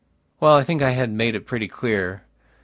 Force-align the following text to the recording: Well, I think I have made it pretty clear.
Well, 0.39 0.55
I 0.55 0.63
think 0.63 0.81
I 0.81 0.89
have 0.93 1.11
made 1.11 1.35
it 1.35 1.45
pretty 1.45 1.67
clear. 1.67 2.23